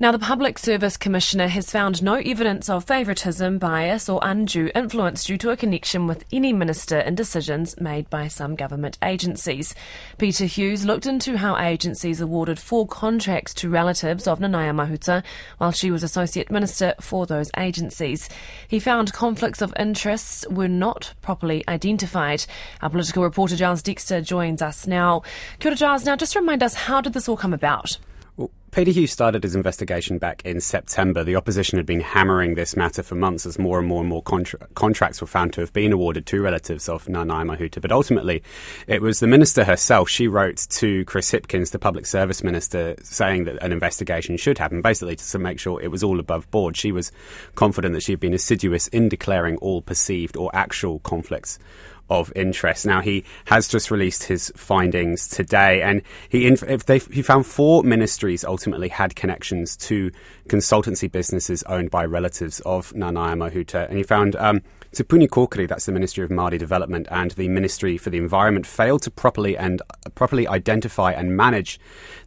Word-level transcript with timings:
Now, 0.00 0.12
the 0.12 0.18
Public 0.20 0.60
Service 0.60 0.96
Commissioner 0.96 1.48
has 1.48 1.72
found 1.72 2.04
no 2.04 2.14
evidence 2.14 2.68
of 2.68 2.84
favouritism, 2.84 3.58
bias, 3.58 4.08
or 4.08 4.20
undue 4.22 4.70
influence 4.72 5.24
due 5.24 5.36
to 5.38 5.50
a 5.50 5.56
connection 5.56 6.06
with 6.06 6.24
any 6.32 6.52
minister 6.52 7.00
in 7.00 7.16
decisions 7.16 7.80
made 7.80 8.08
by 8.08 8.28
some 8.28 8.54
government 8.54 8.96
agencies. 9.02 9.74
Peter 10.16 10.44
Hughes 10.44 10.84
looked 10.84 11.06
into 11.06 11.38
how 11.38 11.58
agencies 11.58 12.20
awarded 12.20 12.60
four 12.60 12.86
contracts 12.86 13.52
to 13.54 13.68
relatives 13.68 14.28
of 14.28 14.38
Nanaia 14.38 14.72
Mahuta 14.72 15.24
while 15.56 15.72
she 15.72 15.90
was 15.90 16.04
Associate 16.04 16.48
Minister 16.48 16.94
for 17.00 17.26
those 17.26 17.50
agencies. 17.56 18.28
He 18.68 18.78
found 18.78 19.12
conflicts 19.12 19.60
of 19.60 19.74
interests 19.76 20.46
were 20.48 20.68
not 20.68 21.12
properly 21.22 21.64
identified. 21.66 22.46
Our 22.82 22.90
political 22.90 23.24
reporter 23.24 23.56
Giles 23.56 23.82
Dexter 23.82 24.20
joins 24.20 24.62
us 24.62 24.86
now. 24.86 25.22
Kia 25.58 25.72
ora, 25.72 25.76
Giles. 25.76 26.04
Now, 26.04 26.14
just 26.14 26.36
remind 26.36 26.62
us, 26.62 26.74
how 26.74 27.00
did 27.00 27.14
this 27.14 27.28
all 27.28 27.36
come 27.36 27.52
about? 27.52 27.98
Peter 28.70 28.90
Hughes 28.90 29.10
started 29.10 29.42
his 29.42 29.54
investigation 29.54 30.18
back 30.18 30.42
in 30.44 30.60
September. 30.60 31.24
The 31.24 31.36
opposition 31.36 31.78
had 31.78 31.86
been 31.86 32.00
hammering 32.00 32.54
this 32.54 32.76
matter 32.76 33.02
for 33.02 33.14
months 33.14 33.46
as 33.46 33.58
more 33.58 33.78
and 33.78 33.88
more 33.88 34.00
and 34.00 34.08
more 34.08 34.22
contra- 34.22 34.66
contracts 34.74 35.20
were 35.20 35.26
found 35.26 35.54
to 35.54 35.62
have 35.62 35.72
been 35.72 35.90
awarded 35.90 36.26
to 36.26 36.42
relatives 36.42 36.88
of 36.88 37.06
Nanaia 37.06 37.46
Mahuta. 37.46 37.80
But 37.80 37.92
ultimately, 37.92 38.42
it 38.86 39.00
was 39.00 39.20
the 39.20 39.26
minister 39.26 39.64
herself. 39.64 40.10
She 40.10 40.28
wrote 40.28 40.66
to 40.70 41.04
Chris 41.06 41.30
Hipkins, 41.30 41.70
the 41.70 41.78
public 41.78 42.04
service 42.04 42.44
minister, 42.44 42.94
saying 43.02 43.44
that 43.44 43.62
an 43.62 43.72
investigation 43.72 44.36
should 44.36 44.58
happen, 44.58 44.82
basically 44.82 45.16
to 45.16 45.38
make 45.38 45.58
sure 45.58 45.80
it 45.80 45.90
was 45.90 46.04
all 46.04 46.20
above 46.20 46.50
board. 46.50 46.76
She 46.76 46.92
was 46.92 47.10
confident 47.54 47.94
that 47.94 48.02
she 48.02 48.12
had 48.12 48.20
been 48.20 48.34
assiduous 48.34 48.88
in 48.88 49.08
declaring 49.08 49.56
all 49.58 49.80
perceived 49.80 50.36
or 50.36 50.50
actual 50.54 50.98
conflicts 51.00 51.58
of 52.10 52.32
interest. 52.34 52.86
Now 52.86 53.00
he 53.00 53.24
has 53.46 53.68
just 53.68 53.90
released 53.90 54.24
his 54.24 54.52
findings 54.56 55.28
today, 55.28 55.82
and 55.82 56.02
he 56.28 56.48
they, 56.50 56.98
he 56.98 57.22
found 57.22 57.46
four 57.46 57.82
ministries 57.82 58.44
ultimately 58.44 58.88
had 58.88 59.14
connections 59.16 59.76
to 59.76 60.10
consultancy 60.48 61.10
businesses 61.10 61.62
owned 61.64 61.90
by 61.90 62.04
relatives 62.04 62.60
of 62.60 62.92
Nanaia 62.92 63.36
Mahuta, 63.36 63.88
and 63.88 63.96
he 63.96 64.02
found. 64.02 64.36
Um, 64.36 64.62
Te 64.90 65.04
Puni 65.04 65.28
Kokiri, 65.28 65.68
that's 65.68 65.84
the 65.84 65.92
Ministry 65.92 66.24
of 66.24 66.30
Māori 66.30 66.58
Development, 66.58 67.06
and 67.10 67.32
the 67.32 67.48
Ministry 67.48 67.98
for 67.98 68.08
the 68.08 68.16
Environment 68.16 68.66
failed 68.66 69.02
to 69.02 69.10
properly 69.10 69.54
and 69.54 69.82
uh, 69.82 70.08
properly 70.14 70.48
identify 70.48 71.12
and 71.12 71.36
manage 71.36 71.78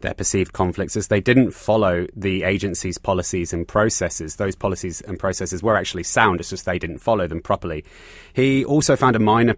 their 0.02 0.14
perceived 0.14 0.53
conflicts 0.53 0.95
as 0.95 1.08
they 1.08 1.20
didn't 1.20 1.52
follow 1.52 2.05
the 2.16 2.44
agency's 2.44 3.00
policies 3.00 3.52
and 3.52 3.67
processes. 3.67 4.36
Those 4.36 4.55
policies 4.55 5.02
and 5.02 5.17
processes 5.17 5.64
were 5.64 5.75
actually 5.75 6.03
sound, 6.03 6.39
it's 6.39 6.52
just 6.52 6.66
they 6.66 6.77
didn't 6.77 7.00
follow 7.00 7.25
them 7.25 7.42
properly. 7.42 7.83
He 8.33 8.64
also 8.64 8.95
found 8.95 9.16
a 9.16 9.20
minor 9.20 9.55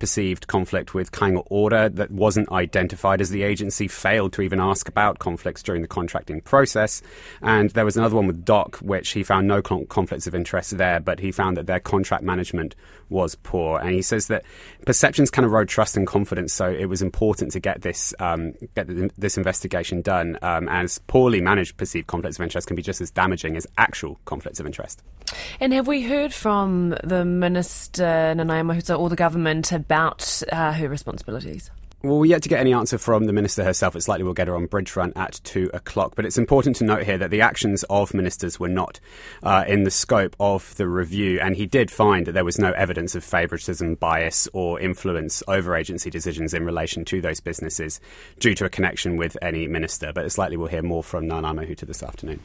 conflict 0.48 0.94
with 0.94 1.12
Kāinga 1.12 1.46
Ora 1.50 1.90
that 1.90 2.12
wasn't 2.12 2.52
identified 2.52 3.22
as 3.22 3.30
the 3.30 3.44
agency 3.44 3.88
failed 3.88 4.34
to 4.34 4.42
even 4.42 4.60
ask 4.60 4.88
about 4.88 5.20
conflicts 5.20 5.64
during 5.64 5.82
the 5.82 5.88
contracting 5.88 6.42
process. 6.42 7.02
And 7.42 7.70
there 7.72 7.86
was 7.86 7.98
another 7.98 8.16
one 8.16 8.28
with 8.28 8.46
DOC, 8.46 8.78
which 8.78 9.12
he 9.12 9.24
found 9.24 9.48
no 9.48 9.62
conflicts 9.62 10.28
of 10.28 10.36
interest 10.36 10.78
there, 10.78 11.00
but 11.00 11.20
he 11.20 11.32
found 11.32 11.58
that 11.58 11.68
their 11.68 11.80
contract 11.80 12.24
management 12.24 12.76
was 13.10 13.36
poor. 13.36 13.80
And 13.80 13.92
he 13.92 14.02
says 14.02 14.28
that 14.28 14.44
perceptions 14.86 15.30
can 15.30 15.44
erode 15.44 15.70
trust 15.70 15.96
and 15.96 16.06
confidence, 16.06 16.54
so 16.54 16.70
it 16.70 16.86
was 16.86 17.02
important 17.02 17.52
to 17.52 17.60
get 17.60 17.82
this 17.82 18.14
um, 18.20 18.54
get 18.76 18.88
this 19.18 19.38
investigation 19.38 20.02
done. 20.02 20.38
Um, 20.42 20.68
as 20.68 21.00
poorly 21.00 21.42
managed 21.42 21.78
perceived 21.78 22.08
conflicts 22.08 22.38
of 22.38 22.44
interest 22.44 22.68
can 22.68 22.76
be 22.76 22.82
just 22.82 23.02
as 23.02 23.12
damaging 23.12 23.56
as 23.56 23.68
actual 23.78 24.20
conflicts 24.26 24.60
of 24.60 24.66
interest. 24.66 25.02
And 25.60 25.74
have 25.74 25.88
we 25.88 26.04
heard 26.04 26.34
from 26.34 26.96
the 27.04 27.24
minister 27.26 28.04
Nanaia 28.04 28.64
Mahuta 28.64 28.98
or 28.98 29.10
the 29.10 29.16
government 29.16 29.72
about 30.04 30.44
uh, 30.52 30.74
her 30.74 30.90
responsibilities? 30.90 31.72
Well, 32.02 32.20
we're 32.20 32.26
yet 32.26 32.44
to 32.44 32.50
get 32.50 32.60
any 32.60 32.74
answer 32.74 32.98
from 32.98 33.28
the 33.28 33.32
minister 33.32 33.64
herself. 33.64 33.96
It's 33.96 34.10
likely 34.10 34.26
we'll 34.26 34.34
get 34.34 34.50
her 34.50 34.56
on 34.58 34.68
Bridgefront 34.68 35.14
at 35.16 35.40
two 35.46 35.72
o'clock. 35.74 36.16
But 36.18 36.26
it's 36.26 36.38
important 36.38 36.76
to 36.78 36.84
note 36.84 37.04
here 37.04 37.18
that 37.18 37.32
the 37.32 37.40
actions 37.40 37.84
of 37.84 38.14
ministers 38.14 38.60
were 38.60 38.68
not 38.68 39.00
uh, 39.42 39.64
in 39.66 39.86
the 39.86 39.92
scope 39.92 40.36
of 40.38 40.76
the 40.76 40.86
review. 40.86 41.40
And 41.40 41.56
he 41.56 41.66
did 41.66 41.90
find 41.90 42.26
that 42.26 42.34
there 42.34 42.44
was 42.44 42.60
no 42.60 42.74
evidence 42.74 43.16
of 43.16 43.24
favouritism, 43.24 43.96
bias, 43.96 44.50
or 44.52 44.82
influence 44.82 45.42
over 45.48 45.78
agency 45.78 46.10
decisions 46.10 46.54
in 46.54 46.66
relation 46.66 47.06
to 47.06 47.22
those 47.22 47.40
businesses 47.40 48.02
due 48.38 48.54
to 48.56 48.66
a 48.66 48.70
connection 48.70 49.16
with 49.16 49.38
any 49.42 49.66
minister. 49.70 50.12
But 50.12 50.26
it's 50.26 50.38
likely 50.38 50.58
we'll 50.58 50.68
hear 50.68 50.84
more 50.84 51.04
from 51.04 51.26
Nana 51.26 51.54
Mahuta 51.54 51.88
this 51.88 52.04
afternoon. 52.04 52.42